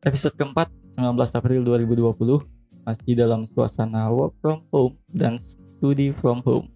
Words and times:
episode 0.00 0.32
keempat 0.32 0.72
19 0.96 1.12
April 1.12 1.60
2020 1.60 2.40
masih 2.88 3.12
dalam 3.12 3.44
suasana 3.44 4.08
work 4.08 4.32
from 4.40 4.64
home 4.72 4.96
dan 5.12 5.36
study 5.36 6.08
from 6.08 6.40
home. 6.40 6.72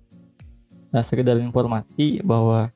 Nah, 0.93 1.01
sekedar 1.01 1.40
informasi 1.40 2.21
bahwa 2.21 2.69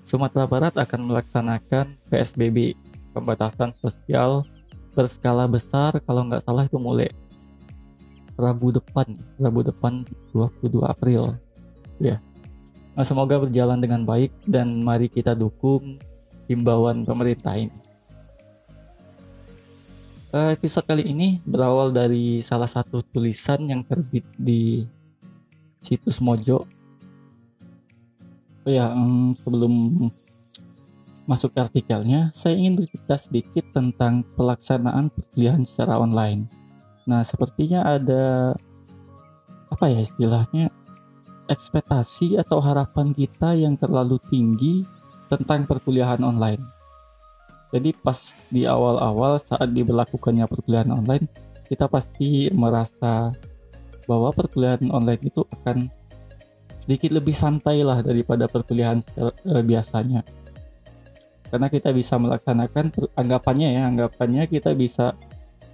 Sumatera 0.00 0.48
Barat 0.48 0.72
akan 0.72 1.00
melaksanakan 1.12 2.00
PSBB 2.08 2.76
pembatasan 3.12 3.76
sosial 3.76 4.48
berskala 4.96 5.44
besar 5.44 6.00
kalau 6.08 6.24
nggak 6.28 6.44
salah 6.44 6.64
itu 6.64 6.80
mulai 6.80 7.12
Rabu 8.34 8.74
depan, 8.74 9.06
Rabu 9.38 9.62
depan 9.62 10.02
22 10.32 10.80
April. 10.82 11.38
Ya. 12.02 12.18
Nah, 12.96 13.04
semoga 13.06 13.36
berjalan 13.38 13.78
dengan 13.78 14.02
baik 14.02 14.32
dan 14.48 14.80
mari 14.80 15.06
kita 15.12 15.36
dukung 15.36 16.00
himbauan 16.48 17.06
pemerintah 17.06 17.54
ini. 17.54 17.83
Uh, 20.34 20.50
episode 20.50 20.82
kali 20.82 21.06
ini 21.14 21.38
berawal 21.46 21.94
dari 21.94 22.42
salah 22.42 22.66
satu 22.66 23.06
tulisan 23.06 23.70
yang 23.70 23.86
terbit 23.86 24.26
di 24.34 24.82
situs 25.78 26.18
Mojo. 26.18 26.66
Oh 28.66 28.72
ya, 28.74 28.90
um, 28.90 29.38
sebelum 29.38 29.70
masuk 31.30 31.54
ke 31.54 31.62
artikelnya, 31.62 32.34
saya 32.34 32.58
ingin 32.58 32.74
bercerita 32.74 33.14
sedikit 33.14 33.62
tentang 33.70 34.26
pelaksanaan 34.34 35.14
perkuliahan 35.14 35.62
secara 35.62 36.02
online. 36.02 36.50
Nah, 37.06 37.22
sepertinya 37.22 37.86
ada 37.94 38.58
apa 39.70 39.86
ya 39.86 40.02
istilahnya 40.02 40.66
ekspektasi 41.46 42.42
atau 42.42 42.58
harapan 42.58 43.14
kita 43.14 43.54
yang 43.54 43.78
terlalu 43.78 44.18
tinggi 44.26 44.82
tentang 45.30 45.62
perkuliahan 45.70 46.26
online 46.26 46.74
jadi 47.74 47.90
pas 47.90 48.38
di 48.54 48.62
awal-awal 48.70 49.42
saat 49.42 49.74
diberlakukannya 49.74 50.46
perkuliahan 50.46 50.94
online, 50.94 51.26
kita 51.66 51.90
pasti 51.90 52.46
merasa 52.54 53.34
bahwa 54.06 54.30
perkuliahan 54.30 54.94
online 54.94 55.26
itu 55.26 55.42
akan 55.42 55.90
sedikit 56.78 57.18
lebih 57.18 57.34
santai 57.34 57.82
lah 57.82 57.98
daripada 57.98 58.46
perkuliahan 58.46 59.02
uh, 59.18 59.58
biasanya. 59.66 60.22
Karena 61.50 61.66
kita 61.66 61.90
bisa 61.90 62.14
melaksanakan 62.14 62.94
anggapannya 63.18 63.68
ya, 63.74 63.82
anggapannya 63.90 64.46
kita 64.46 64.70
bisa 64.78 65.18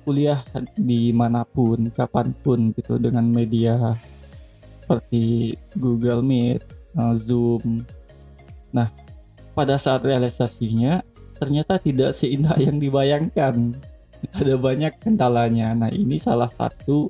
kuliah 0.08 0.40
di 0.80 1.12
mana 1.12 1.44
pun, 1.44 1.92
kapan 1.92 2.32
pun 2.32 2.72
gitu 2.72 2.96
dengan 2.96 3.28
media 3.28 3.76
seperti 4.80 5.52
Google 5.76 6.24
Meet, 6.24 6.64
uh, 6.96 7.12
Zoom. 7.20 7.84
Nah, 8.72 8.88
pada 9.52 9.76
saat 9.76 10.00
realisasinya 10.00 11.09
ternyata 11.40 11.80
tidak 11.80 12.12
seindah 12.12 12.54
yang 12.60 12.76
dibayangkan. 12.76 13.72
Ada 14.36 14.60
banyak 14.60 15.00
kendalanya. 15.00 15.72
Nah, 15.72 15.88
ini 15.88 16.20
salah 16.20 16.52
satu. 16.52 17.08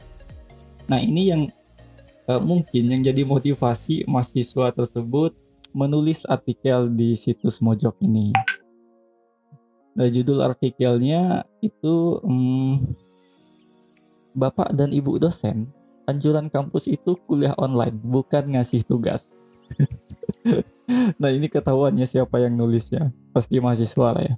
Nah, 0.87 1.03
ini 1.03 1.35
yang 1.35 1.51
uh, 2.31 2.39
mungkin 2.39 2.95
yang 2.95 3.03
jadi 3.03 3.27
motivasi 3.27 4.07
mahasiswa 4.07 4.71
tersebut 4.71 5.35
menulis 5.75 6.23
artikel 6.31 6.87
di 6.87 7.19
situs 7.19 7.59
Mojok 7.59 7.99
ini. 8.07 8.31
Nah, 9.99 10.07
judul 10.07 10.39
artikelnya 10.39 11.43
itu 11.59 12.23
um, 12.23 12.79
Bapak 14.31 14.71
dan 14.71 14.95
Ibu 14.95 15.19
dosen, 15.19 15.67
anjuran 16.07 16.47
kampus 16.47 16.87
itu 16.87 17.19
kuliah 17.27 17.59
online, 17.59 17.99
bukan 17.99 18.55
ngasih 18.55 18.87
tugas. 18.87 19.35
nah 21.21 21.31
ini 21.31 21.47
ketahuannya 21.47 22.07
siapa 22.07 22.43
yang 22.43 22.55
nulisnya. 22.57 23.15
Pasti 23.31 23.59
mahasiswa 23.63 24.09
lah 24.15 24.25
ya. 24.25 24.35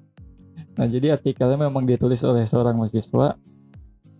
Nah 0.76 0.86
jadi 0.88 1.16
artikelnya 1.16 1.68
memang 1.68 1.84
ditulis 1.84 2.24
oleh 2.24 2.48
seorang 2.48 2.76
mahasiswa 2.76 3.36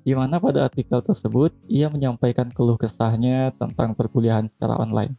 di 0.03 0.13
mana 0.19 0.43
pada 0.43 0.67
artikel 0.67 0.99
tersebut 0.99 1.55
ia 1.71 1.87
menyampaikan 1.87 2.51
keluh 2.51 2.75
kesahnya 2.75 3.55
tentang 3.57 3.95
perkuliahan 3.95 4.51
secara 4.51 4.77
online. 4.77 5.15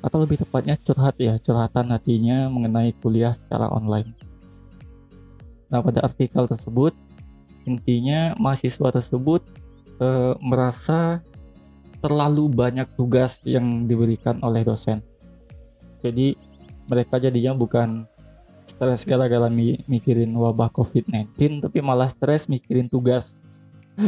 Atau 0.00 0.24
lebih 0.24 0.40
tepatnya 0.40 0.80
curhat 0.80 1.20
ya 1.20 1.36
curhatan 1.36 1.92
hatinya 1.92 2.48
mengenai 2.48 2.96
kuliah 2.96 3.36
secara 3.36 3.68
online. 3.68 4.16
Nah 5.68 5.84
pada 5.84 6.02
artikel 6.02 6.48
tersebut 6.48 6.96
intinya 7.68 8.32
mahasiswa 8.40 8.88
tersebut 8.88 9.44
e, 10.00 10.08
merasa 10.40 11.20
terlalu 12.00 12.48
banyak 12.48 12.88
tugas 12.96 13.44
yang 13.44 13.84
diberikan 13.84 14.40
oleh 14.40 14.64
dosen 14.64 15.04
jadi 16.00 16.36
mereka 16.90 17.22
jadinya 17.22 17.54
bukan 17.54 18.08
stres 18.66 19.02
gara-gara 19.02 19.50
mi 19.50 19.78
mikirin 19.90 20.30
wabah 20.34 20.70
COVID-19 20.70 21.62
tapi 21.66 21.78
malah 21.82 22.08
stres 22.10 22.46
mikirin 22.46 22.86
tugas. 22.86 23.36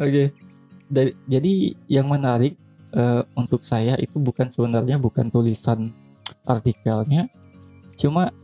Oke. 0.00 0.34
Okay. 0.90 1.14
jadi 1.30 1.52
yang 1.86 2.10
menarik 2.10 2.58
uh, 2.94 3.22
untuk 3.38 3.62
saya 3.62 3.94
itu 4.02 4.18
bukan 4.18 4.50
sebenarnya 4.50 4.98
bukan 4.98 5.30
tulisan 5.30 5.94
artikelnya. 6.42 7.30
Cuma 7.94 8.34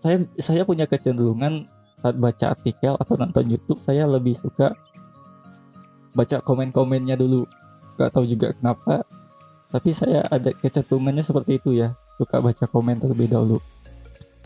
saya 0.00 0.24
saya 0.38 0.62
punya 0.64 0.88
kecenderungan 0.88 1.68
saat 1.98 2.14
baca 2.14 2.54
artikel 2.54 2.94
atau 2.94 3.14
nonton 3.18 3.44
YouTube 3.50 3.82
saya 3.82 4.06
lebih 4.06 4.32
suka 4.38 4.72
baca 6.16 6.40
komen-komennya 6.40 7.18
dulu. 7.18 7.44
Gak 7.98 8.14
tahu 8.14 8.24
juga 8.24 8.54
kenapa 8.54 9.02
tapi 9.68 9.92
saya 9.92 10.24
ada 10.32 10.48
kecenderungannya 10.56 11.20
seperti 11.20 11.60
itu 11.60 11.76
ya. 11.76 11.92
Suka 12.16 12.40
baca 12.40 12.64
komen 12.64 12.96
terlebih 12.98 13.28
dahulu. 13.28 13.60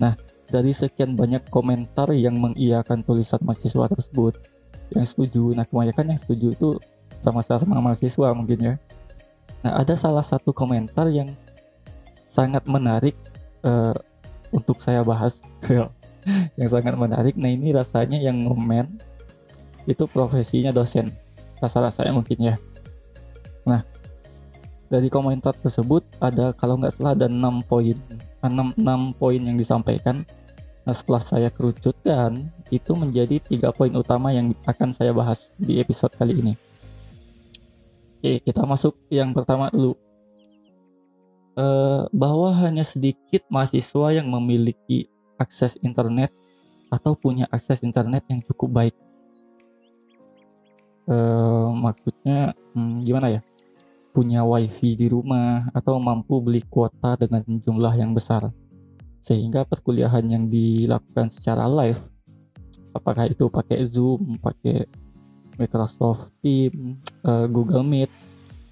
Nah 0.03 0.19
dari 0.51 0.75
sekian 0.75 1.15
banyak 1.15 1.49
komentar 1.49 2.13
yang 2.13 2.37
mengiyakan 2.37 3.07
tulisan 3.07 3.41
mahasiswa 3.41 3.89
tersebut 3.89 4.37
yang 4.93 5.07
setuju 5.09 5.57
nah 5.57 5.65
kebanyakan 5.65 6.13
yang 6.13 6.21
setuju 6.21 6.53
itu 6.53 6.69
sama-sama 7.23 7.79
mahasiswa 7.79 8.29
mungkin 8.35 8.59
ya. 8.59 8.75
Nah 9.63 9.79
ada 9.79 9.95
salah 9.95 10.27
satu 10.27 10.51
komentar 10.51 11.07
yang 11.09 11.31
sangat 12.27 12.67
menarik 12.67 13.15
uh, 13.63 13.95
untuk 14.51 14.83
saya 14.83 15.07
bahas. 15.07 15.41
Yang 16.55 16.79
sangat 16.79 16.95
menarik 16.95 17.35
nah 17.35 17.51
ini 17.51 17.75
rasanya 17.75 18.15
yang 18.23 18.47
ngomen 18.47 19.03
itu 19.91 20.07
profesinya 20.07 20.71
dosen. 20.71 21.11
Rasa-rasanya 21.59 22.15
mungkin 22.15 22.39
ya 22.39 22.55
dari 24.93 25.09
komentar 25.09 25.57
tersebut 25.57 26.05
ada 26.21 26.53
kalau 26.53 26.77
nggak 26.77 26.93
salah 26.93 27.17
ada 27.17 27.25
6 27.25 27.65
poin. 27.65 27.97
6, 28.45 28.77
6 28.77 29.17
poin 29.17 29.41
yang 29.41 29.57
disampaikan. 29.57 30.29
Nah 30.85 30.93
setelah 30.93 31.25
saya 31.25 31.49
kerucutkan 31.49 32.53
itu 32.69 32.93
menjadi 32.93 33.41
tiga 33.41 33.73
poin 33.73 33.89
utama 33.97 34.37
yang 34.37 34.53
akan 34.69 34.93
saya 34.93 35.17
bahas 35.17 35.49
di 35.57 35.81
episode 35.81 36.13
kali 36.13 36.45
ini. 36.45 36.53
Oke 38.21 38.45
kita 38.45 38.69
masuk 38.69 38.93
yang 39.09 39.33
pertama 39.33 39.73
dulu. 39.73 39.97
E, 41.57 41.65
bahwa 42.13 42.53
hanya 42.61 42.85
sedikit 42.85 43.49
mahasiswa 43.49 44.13
yang 44.13 44.29
memiliki 44.29 45.09
akses 45.41 45.81
internet 45.81 46.29
atau 46.93 47.17
punya 47.17 47.49
akses 47.49 47.81
internet 47.81 48.29
yang 48.29 48.45
cukup 48.45 48.69
baik. 48.69 48.97
E, 51.09 51.17
maksudnya 51.81 52.53
hmm, 52.77 53.01
gimana 53.01 53.41
ya 53.41 53.41
punya 54.13 54.45
wifi 54.45 54.95
di 54.95 55.09
rumah 55.09 55.73
atau 55.73 55.97
mampu 55.97 56.39
beli 56.45 56.61
kuota 56.69 57.17
dengan 57.17 57.43
jumlah 57.45 57.97
yang 57.97 58.13
besar 58.13 58.53
sehingga 59.19 59.65
perkuliahan 59.65 60.25
yang 60.29 60.45
dilakukan 60.47 61.33
secara 61.33 61.65
live 61.65 62.13
apakah 62.93 63.27
itu 63.29 63.49
pakai 63.49 63.83
Zoom, 63.89 64.37
pakai 64.37 64.85
Microsoft 65.57 66.33
Teams, 66.45 67.01
uh, 67.25 67.49
Google 67.49 67.85
Meet 67.85 68.13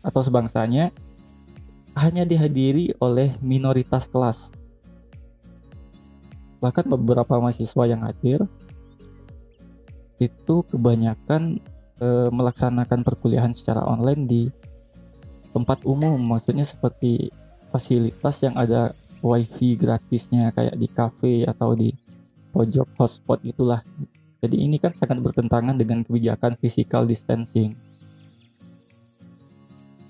atau 0.01 0.21
sebangsanya 0.25 0.93
hanya 1.97 2.25
dihadiri 2.25 2.97
oleh 3.03 3.37
minoritas 3.45 4.07
kelas. 4.07 4.55
Bahkan 6.61 6.87
beberapa 6.89 7.41
mahasiswa 7.41 7.85
yang 7.89 8.05
hadir 8.05 8.45
itu 10.21 10.61
kebanyakan 10.69 11.57
e, 11.97 12.09
melaksanakan 12.29 13.01
perkuliahan 13.01 13.57
secara 13.57 13.81
online 13.89 14.29
di 14.29 14.43
tempat 15.51 15.83
umum 15.87 16.19
maksudnya 16.19 16.63
seperti 16.63 17.31
fasilitas 17.71 18.43
yang 18.43 18.55
ada 18.55 18.95
wifi 19.21 19.77
gratisnya 19.77 20.51
kayak 20.55 20.75
di 20.79 20.89
cafe 20.91 21.35
atau 21.47 21.75
di 21.77 21.93
pojok 22.51 22.99
hotspot 22.99 23.43
itulah 23.47 23.83
jadi 24.41 24.57
ini 24.57 24.81
kan 24.81 24.97
sangat 24.97 25.21
bertentangan 25.21 25.77
dengan 25.77 26.01
kebijakan 26.01 26.57
physical 26.57 27.05
distancing. 27.05 27.77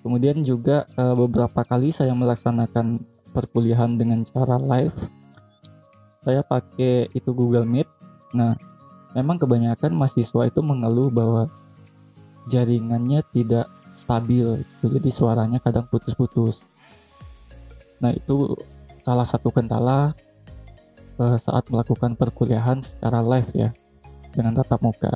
Kemudian 0.01 0.47
juga 0.47 0.87
uh, 0.95 1.19
beberapa 1.19 1.67
kali 1.67 1.91
saya 1.91 2.15
melaksanakan 2.15 3.03
perkuliahan 3.35 3.99
dengan 3.99 4.23
cara 4.23 4.57
live 4.57 4.97
saya 6.21 6.45
pakai 6.45 7.09
itu 7.17 7.33
Google 7.33 7.65
Meet. 7.65 7.89
Nah 8.37 8.57
memang 9.17 9.41
kebanyakan 9.41 9.97
mahasiswa 9.97 10.47
itu 10.47 10.61
mengeluh 10.61 11.09
bahwa 11.11 11.49
jaringannya 12.49 13.25
tidak 13.33 13.67
stabil. 13.95 14.63
Jadi 14.83 15.11
suaranya 15.11 15.59
kadang 15.59 15.87
putus-putus. 15.87 16.65
Nah 18.01 18.15
itu 18.15 18.57
salah 19.05 19.25
satu 19.25 19.53
kendala 19.53 20.17
uh, 21.21 21.37
saat 21.37 21.69
melakukan 21.69 22.17
perkuliahan 22.17 22.81
secara 22.81 23.21
live 23.21 23.51
ya 23.53 23.71
dengan 24.33 24.57
tatap 24.57 24.81
muka. 24.81 25.13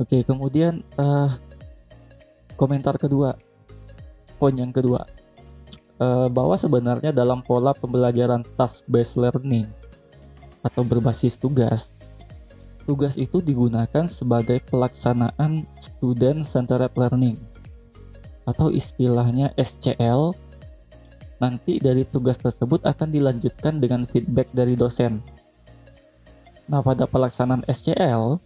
Oke, 0.00 0.24
kemudian 0.24 0.80
uh, 0.96 1.30
komentar 2.56 2.96
kedua, 2.96 3.36
poin 4.40 4.56
yang 4.56 4.72
kedua, 4.72 5.04
uh, 6.00 6.28
bahwa 6.32 6.56
sebenarnya 6.56 7.12
dalam 7.12 7.44
pola 7.44 7.76
pembelajaran 7.76 8.42
task 8.56 8.88
based 8.88 9.20
learning 9.20 9.68
atau 10.64 10.82
berbasis 10.82 11.36
tugas, 11.36 11.92
tugas 12.82 13.14
itu 13.16 13.38
digunakan 13.38 14.04
sebagai 14.10 14.60
pelaksanaan 14.66 15.64
student 15.78 16.42
centered 16.42 16.92
learning 16.98 17.38
atau 18.46 18.68
istilahnya 18.68 19.54
SCL. 19.54 20.34
Nanti 21.42 21.82
dari 21.82 22.06
tugas 22.06 22.38
tersebut 22.38 22.86
akan 22.86 23.10
dilanjutkan 23.10 23.82
dengan 23.82 24.06
feedback 24.06 24.54
dari 24.54 24.78
dosen. 24.78 25.18
Nah, 26.70 26.78
pada 26.86 27.10
pelaksanaan 27.10 27.66
SCL, 27.66 28.38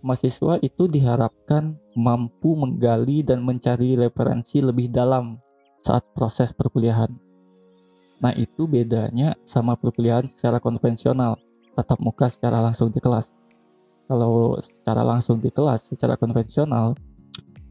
mahasiswa 0.00 0.56
itu 0.64 0.88
diharapkan 0.88 1.76
mampu 1.92 2.56
menggali 2.56 3.20
dan 3.20 3.44
mencari 3.44 4.00
referensi 4.00 4.64
lebih 4.64 4.88
dalam 4.88 5.36
saat 5.84 6.08
proses 6.16 6.56
perkuliahan. 6.56 7.12
Nah, 8.24 8.32
itu 8.32 8.64
bedanya 8.64 9.36
sama 9.44 9.76
perkuliahan 9.76 10.24
secara 10.24 10.56
konvensional, 10.56 11.36
tatap 11.76 12.00
muka 12.00 12.32
secara 12.32 12.64
langsung 12.64 12.88
di 12.88 13.02
kelas. 13.02 13.41
Kalau 14.12 14.60
secara 14.60 15.00
langsung 15.00 15.40
di 15.40 15.48
kelas, 15.48 15.88
secara 15.88 16.20
konvensional, 16.20 16.92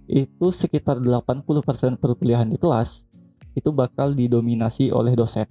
itu 0.10 0.50
sekitar 0.50 0.98
80% 0.98 2.02
perkuliahan 2.02 2.50
di 2.50 2.58
kelas 2.58 3.06
itu 3.54 3.70
bakal 3.70 4.18
didominasi 4.18 4.90
oleh 4.90 5.14
dosen. 5.14 5.46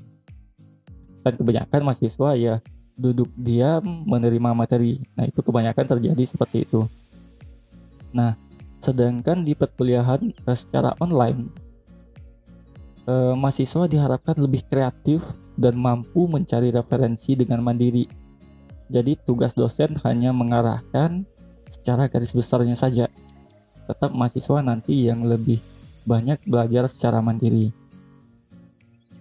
Dan 1.22 1.38
kebanyakan 1.38 1.86
mahasiswa 1.86 2.34
ya 2.34 2.58
duduk 2.98 3.30
diam 3.38 4.02
menerima 4.02 4.50
materi. 4.50 4.98
Nah, 5.14 5.30
itu 5.30 5.38
kebanyakan 5.46 5.86
terjadi 5.86 6.24
seperti 6.26 6.66
itu. 6.66 6.90
Nah, 8.10 8.34
sedangkan 8.82 9.46
di 9.46 9.54
perkuliahan 9.54 10.26
eh, 10.26 10.58
secara 10.58 10.98
online 10.98 11.54
eh, 13.06 13.34
mahasiswa 13.38 13.86
diharapkan 13.86 14.34
lebih 14.42 14.66
kreatif 14.66 15.22
dan 15.54 15.78
mampu 15.78 16.26
mencari 16.26 16.74
referensi 16.74 17.38
dengan 17.38 17.62
mandiri. 17.62 18.18
Jadi 18.90 19.14
tugas 19.22 19.54
dosen 19.54 19.94
hanya 20.02 20.34
mengarahkan 20.34 21.22
secara 21.70 22.10
garis 22.10 22.34
besarnya 22.34 22.74
saja. 22.74 23.06
Tetap 23.86 24.10
mahasiswa 24.10 24.58
nanti 24.66 25.06
yang 25.06 25.22
lebih 25.22 25.62
banyak 26.02 26.42
belajar 26.42 26.90
secara 26.90 27.22
mandiri. 27.22 27.70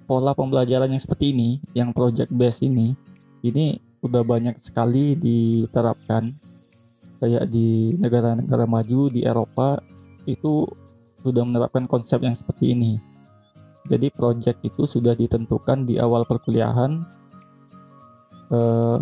Pola 0.09 0.33
pembelajaran 0.33 0.89
yang 0.89 0.97
seperti 0.97 1.29
ini, 1.29 1.61
yang 1.77 1.93
project 1.93 2.33
based 2.33 2.65
ini, 2.65 2.97
ini 3.45 3.77
udah 4.01 4.25
banyak 4.25 4.57
sekali 4.57 5.13
diterapkan 5.13 6.33
kayak 7.21 7.45
di 7.51 7.93
negara-negara 7.99 8.65
maju 8.65 9.11
di 9.11 9.21
Eropa 9.27 9.77
itu 10.23 10.65
sudah 11.19 11.43
menerapkan 11.43 11.85
konsep 11.85 12.23
yang 12.23 12.33
seperti 12.33 12.73
ini. 12.73 12.97
Jadi 13.85 14.09
project 14.09 14.63
itu 14.63 14.87
sudah 14.87 15.13
ditentukan 15.13 15.83
di 15.83 15.99
awal 15.99 16.23
perkuliahan, 16.23 17.03
uh, 18.53 18.97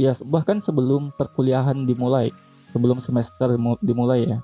ya 0.00 0.16
bahkan 0.24 0.64
sebelum 0.64 1.12
perkuliahan 1.12 1.84
dimulai, 1.84 2.32
sebelum 2.72 3.04
semester 3.04 3.52
dimulai 3.84 4.24
ya. 4.24 4.38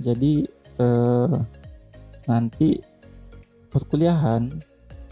Jadi 0.00 0.48
uh, 0.80 1.36
nanti 2.24 2.80
perkuliahan 3.68 4.48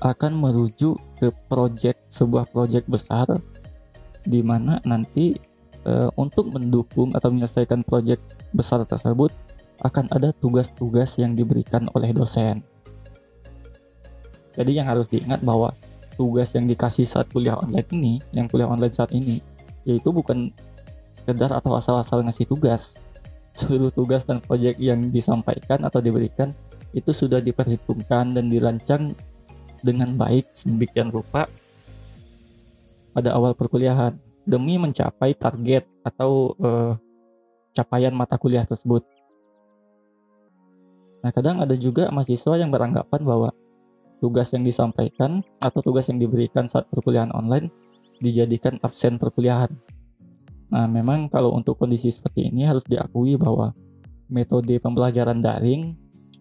akan 0.00 0.32
merujuk 0.32 0.96
ke 1.20 1.28
project 1.52 2.08
sebuah 2.08 2.48
project 2.48 2.88
besar 2.88 3.28
di 4.24 4.40
mana 4.40 4.80
nanti 4.84 5.36
e, 5.84 5.92
untuk 6.16 6.52
mendukung 6.52 7.12
atau 7.12 7.28
menyelesaikan 7.28 7.84
project 7.84 8.20
besar 8.52 8.84
tersebut 8.84 9.32
akan 9.80 10.08
ada 10.12 10.32
tugas-tugas 10.36 11.16
yang 11.16 11.32
diberikan 11.32 11.88
oleh 11.96 12.12
dosen. 12.12 12.60
Jadi 14.56 14.76
yang 14.76 14.88
harus 14.88 15.08
diingat 15.08 15.40
bahwa 15.40 15.72
tugas 16.20 16.52
yang 16.52 16.68
dikasih 16.68 17.08
saat 17.08 17.32
kuliah 17.32 17.56
online 17.56 17.88
ini, 17.96 18.14
yang 18.36 18.44
kuliah 18.44 18.68
online 18.68 18.92
saat 18.92 19.08
ini, 19.16 19.40
yaitu 19.88 20.12
bukan 20.12 20.52
sekedar 21.16 21.48
atau 21.56 21.72
asal-asal 21.80 22.20
ngasih 22.20 22.44
tugas. 22.44 23.00
Seluruh 23.56 23.88
tugas 23.88 24.28
dan 24.28 24.44
proyek 24.44 24.76
yang 24.76 25.08
disampaikan 25.08 25.80
atau 25.88 26.04
diberikan 26.04 26.52
itu 26.92 27.16
sudah 27.16 27.40
diperhitungkan 27.40 28.36
dan 28.36 28.52
dirancang 28.52 29.16
dengan 29.80 30.12
baik 30.12 30.52
sedemikian 30.52 31.08
rupa 31.08 31.48
pada 33.16 33.32
awal 33.32 33.56
perkuliahan 33.56 34.12
demi 34.44 34.76
mencapai 34.76 35.32
target 35.32 35.88
atau 36.04 36.52
uh, 36.60 36.92
capaian 37.72 38.12
mata 38.12 38.36
kuliah 38.36 38.68
tersebut. 38.68 39.08
Nah, 41.20 41.32
kadang 41.32 41.64
ada 41.64 41.76
juga 41.76 42.12
mahasiswa 42.12 42.60
yang 42.60 42.68
beranggapan 42.68 43.20
bahwa 43.24 43.50
tugas 44.20 44.52
yang 44.52 44.62
disampaikan 44.62 45.40
atau 45.58 45.80
tugas 45.80 46.06
yang 46.12 46.20
diberikan 46.20 46.68
saat 46.68 46.86
perkuliahan 46.92 47.32
online 47.32 47.72
dijadikan 48.20 48.76
absen 48.84 49.16
perkuliahan. 49.16 49.72
Nah, 50.70 50.86
memang 50.86 51.26
kalau 51.32 51.56
untuk 51.56 51.80
kondisi 51.80 52.12
seperti 52.12 52.52
ini 52.52 52.68
harus 52.68 52.84
diakui 52.86 53.34
bahwa 53.34 53.74
metode 54.30 54.78
pembelajaran 54.78 55.42
daring 55.42 55.98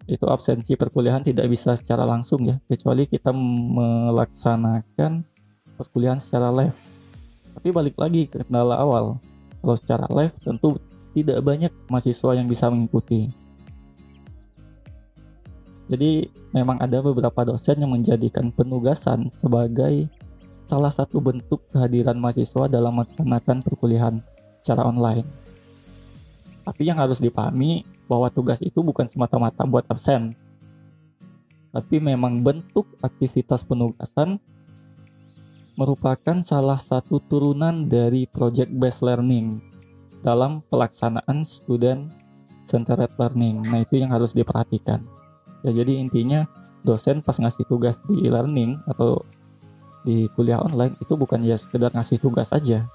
itu 0.10 0.26
absensi 0.26 0.74
perkuliahan 0.74 1.22
tidak 1.22 1.46
bisa 1.50 1.78
secara 1.78 2.02
langsung 2.02 2.42
ya 2.46 2.58
kecuali 2.66 3.06
kita 3.06 3.30
melaksanakan 3.34 5.22
perkuliahan 5.78 6.18
secara 6.18 6.50
live 6.50 6.74
tapi 7.54 7.70
balik 7.70 7.94
lagi 7.98 8.26
ke 8.26 8.42
kendala 8.42 8.82
awal 8.82 9.22
kalau 9.62 9.76
secara 9.78 10.10
live 10.10 10.34
tentu 10.42 10.82
tidak 11.14 11.46
banyak 11.46 11.70
mahasiswa 11.94 12.32
yang 12.34 12.50
bisa 12.50 12.74
mengikuti 12.74 13.30
jadi 15.90 16.30
memang 16.54 16.78
ada 16.78 17.02
beberapa 17.02 17.42
dosen 17.44 17.82
yang 17.82 17.92
menjadikan 17.92 18.54
penugasan 18.54 19.28
sebagai 19.34 20.08
salah 20.70 20.94
satu 20.94 21.18
bentuk 21.18 21.66
kehadiran 21.74 22.16
mahasiswa 22.16 22.70
dalam 22.70 22.94
melaksanakan 23.02 23.66
perkuliahan 23.66 24.22
secara 24.62 24.86
online 24.86 25.26
tapi 26.70 26.86
yang 26.86 27.02
harus 27.02 27.18
dipahami 27.18 27.82
bahwa 28.06 28.30
tugas 28.30 28.62
itu 28.62 28.86
bukan 28.86 29.10
semata-mata 29.10 29.66
buat 29.66 29.90
absen, 29.90 30.38
tapi 31.74 31.98
memang 31.98 32.46
bentuk 32.46 32.86
aktivitas 33.02 33.66
penugasan 33.66 34.38
merupakan 35.74 36.38
salah 36.46 36.78
satu 36.78 37.18
turunan 37.26 37.90
dari 37.90 38.30
project 38.30 38.70
based 38.70 39.02
learning 39.02 39.66
dalam 40.22 40.62
pelaksanaan 40.70 41.42
student 41.42 42.14
centered 42.70 43.10
learning. 43.18 43.66
Nah, 43.66 43.82
itu 43.82 43.98
yang 43.98 44.14
harus 44.14 44.38
diperhatikan. 44.38 45.02
Ya, 45.66 45.72
jadi 45.84 46.00
intinya 46.00 46.48
dosen 46.84 47.20
pas 47.20 47.36
ngasih 47.36 47.68
tugas 47.68 48.00
di 48.08 48.28
e-learning 48.28 48.80
atau 48.88 49.24
di 50.08 50.32
kuliah 50.32 50.64
online 50.64 50.96
itu 51.04 51.14
bukan 51.20 51.44
ya 51.44 51.60
sekedar 51.60 51.92
ngasih 51.92 52.20
tugas 52.24 52.56
aja. 52.56 52.88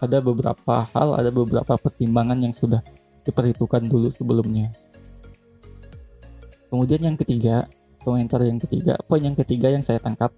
Ada 0.00 0.18
beberapa 0.18 0.88
hal, 0.90 1.14
ada 1.14 1.30
beberapa 1.30 1.76
pertimbangan 1.76 2.40
yang 2.40 2.54
sudah 2.56 2.82
diperhitungkan 3.22 3.86
dulu 3.86 4.10
sebelumnya. 4.10 4.72
Kemudian 6.72 7.02
yang 7.02 7.16
ketiga, 7.18 7.68
komentar 8.02 8.42
yang 8.42 8.58
ketiga, 8.58 8.96
poin 9.06 9.22
yang 9.22 9.36
ketiga 9.36 9.70
yang 9.70 9.84
saya 9.84 10.00
tangkap 10.00 10.32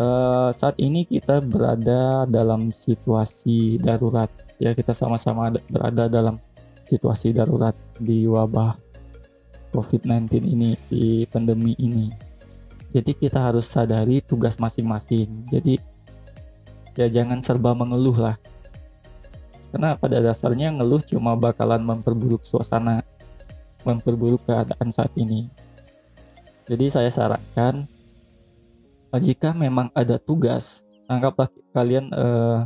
uh, 0.00 0.50
saat 0.52 0.76
ini 0.78 1.04
kita 1.08 1.42
berada 1.42 2.24
dalam 2.28 2.70
situasi 2.70 3.80
darurat 3.80 4.28
ya 4.56 4.72
kita 4.72 4.96
sama-sama 4.96 5.52
berada 5.68 6.08
dalam 6.08 6.40
situasi 6.86 7.34
darurat 7.34 7.74
di 7.98 8.24
wabah 8.24 8.78
COVID-19 9.76 10.40
ini 10.48 10.72
di 10.88 11.28
pandemi 11.28 11.76
ini. 11.76 12.08
Jadi 12.96 13.12
kita 13.12 13.44
harus 13.52 13.68
sadari 13.68 14.24
tugas 14.24 14.56
masing-masing. 14.56 15.44
Jadi 15.52 15.76
ya 16.96 17.12
jangan 17.12 17.44
serba 17.44 17.76
mengeluh 17.76 18.16
lah 18.16 18.40
karena 19.76 19.92
pada 19.92 20.24
dasarnya 20.24 20.72
ngeluh 20.72 21.04
cuma 21.04 21.36
bakalan 21.36 21.84
memperburuk 21.84 22.40
suasana, 22.48 23.04
memperburuk 23.84 24.40
keadaan 24.48 24.88
saat 24.88 25.12
ini. 25.20 25.52
Jadi 26.64 26.88
saya 26.88 27.12
sarankan 27.12 27.84
jika 29.20 29.52
memang 29.52 29.92
ada 29.92 30.16
tugas, 30.16 30.80
anggaplah 31.08 31.52
kalian 31.76 32.08
eh, 32.08 32.60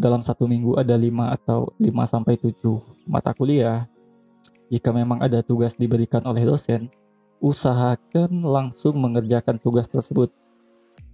dalam 0.00 0.24
satu 0.24 0.48
minggu 0.48 0.80
ada 0.80 0.96
5 0.96 1.36
atau 1.36 1.68
5 1.80 1.84
sampai 2.08 2.40
7 2.40 2.80
mata 3.04 3.36
kuliah. 3.36 3.88
Jika 4.66 4.90
memang 4.90 5.22
ada 5.22 5.42
tugas 5.46 5.78
diberikan 5.78 6.22
oleh 6.26 6.42
dosen, 6.42 6.90
usahakan 7.38 8.42
langsung 8.42 8.98
mengerjakan 8.98 9.62
tugas 9.62 9.86
tersebut. 9.86 10.32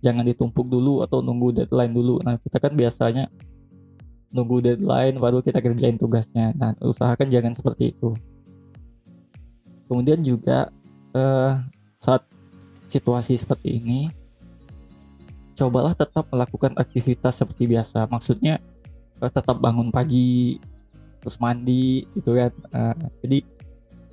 Jangan 0.03 0.27
ditumpuk 0.27 0.67
dulu 0.67 1.05
atau 1.05 1.21
nunggu 1.21 1.63
deadline 1.63 1.93
dulu. 1.93 2.19
Nah, 2.25 2.41
kita 2.41 2.59
kan 2.59 2.73
biasanya 2.75 3.29
nunggu 4.33 4.65
deadline 4.65 5.21
baru 5.21 5.45
kita 5.45 5.61
kerjain 5.61 6.01
tugasnya. 6.01 6.57
Nah, 6.57 6.73
usahakan 6.81 7.29
jangan 7.29 7.53
seperti 7.53 7.93
itu. 7.93 8.17
Kemudian 9.87 10.25
juga 10.25 10.73
uh, 11.13 11.61
saat 11.93 12.25
situasi 12.89 13.37
seperti 13.37 13.77
ini, 13.77 14.09
cobalah 15.53 15.93
tetap 15.93 16.27
melakukan 16.33 16.73
aktivitas 16.81 17.39
seperti 17.39 17.69
biasa 17.69 18.09
maksudnya 18.09 18.59
uh, 19.21 19.31
tetap 19.31 19.61
bangun 19.61 19.93
pagi 19.93 20.57
terus 21.23 21.39
mandi 21.39 22.05
gitu 22.19 22.35
kan. 22.35 22.53
Uh, 22.75 22.99
jadi 23.23 23.39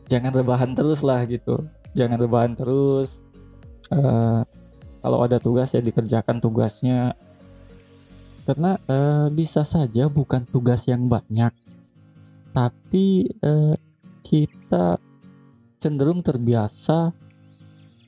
jangan 0.05 0.31
rebahan 0.37 0.71
terus 0.77 1.01
lah 1.01 1.25
gitu. 1.25 1.65
Jangan 1.97 2.21
rebahan 2.21 2.53
terus. 2.53 3.17
Uh, 3.89 4.45
kalau 5.01 5.25
ada 5.25 5.41
tugas 5.41 5.73
ya 5.73 5.81
dikerjakan 5.81 6.37
tugasnya. 6.37 7.17
Karena 8.45 8.77
uh, 8.85 9.27
bisa 9.33 9.65
saja 9.65 10.05
bukan 10.05 10.45
tugas 10.45 10.85
yang 10.85 11.09
banyak. 11.09 11.53
Tapi 12.53 13.25
uh, 13.41 13.73
kita 14.21 15.01
cenderung 15.81 16.21
terbiasa 16.21 17.13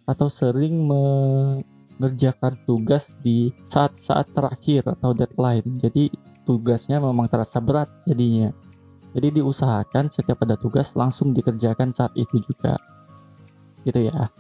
atau 0.05 0.27
sering 0.27 0.81
mengerjakan 0.86 2.60
tugas 2.67 3.15
di 3.22 3.53
saat-saat 3.70 4.34
terakhir 4.34 4.86
atau 4.91 5.13
deadline. 5.15 5.79
Jadi 5.79 6.12
tugasnya 6.43 7.00
memang 7.00 7.29
terasa 7.31 7.62
berat 7.63 7.88
jadinya. 8.03 8.51
Jadi 9.12 9.41
diusahakan 9.41 10.08
setiap 10.08 10.44
ada 10.48 10.56
tugas 10.56 10.96
langsung 10.96 11.36
dikerjakan 11.36 11.91
saat 11.91 12.15
itu 12.15 12.39
juga. 12.39 12.80
Gitu 13.84 14.08
ya. 14.08 14.32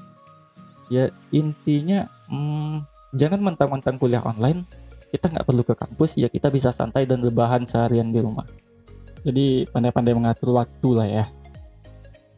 Ya 0.91 1.07
intinya 1.31 2.07
hmm, 2.27 2.87
jangan 3.15 3.39
mentang-mentang 3.39 3.95
kuliah 3.99 4.23
online 4.23 4.63
kita 5.11 5.27
nggak 5.27 5.43
perlu 5.43 5.63
ke 5.67 5.75
kampus 5.75 6.15
ya 6.15 6.31
kita 6.31 6.47
bisa 6.47 6.71
santai 6.71 7.03
dan 7.03 7.19
berbahan 7.19 7.67
seharian 7.67 8.11
di 8.11 8.19
rumah. 8.23 8.47
Jadi 9.21 9.67
pandai-pandai 9.69 10.15
mengatur 10.15 10.55
waktu 10.55 10.89
lah 10.91 11.07
ya 11.07 11.25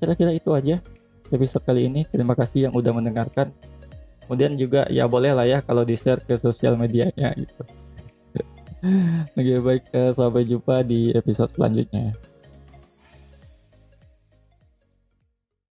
kira-kira 0.04 0.36
itu 0.36 0.52
aja 0.52 0.84
episode 1.32 1.63
kali 1.63 1.88
ini 1.88 2.04
terima 2.04 2.36
kasih 2.36 2.68
yang 2.68 2.74
udah 2.75 2.92
mendengarkan 2.92 3.56
kemudian 4.28 4.60
juga 4.60 4.84
ya 4.92 5.08
boleh 5.08 5.32
lah 5.32 5.48
ya 5.48 5.63
kalau 5.63 5.88
di 5.88 5.96
share 5.96 6.20
ke 6.20 6.36
sosial 6.36 6.75
medianya 6.75 7.32
gitu 7.40 7.63
oke 9.40 9.54
baik 9.63 9.84
eh, 9.96 10.12
sampai 10.12 10.44
jumpa 10.44 10.84
di 10.84 11.16
episode 11.16 11.52
selanjutnya 11.52 12.12